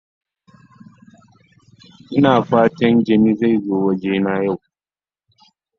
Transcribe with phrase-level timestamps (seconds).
[2.15, 4.57] Ina fatan Jami zai zo wajena yau.